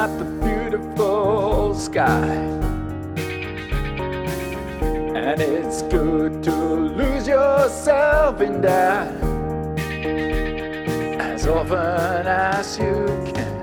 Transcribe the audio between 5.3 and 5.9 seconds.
it's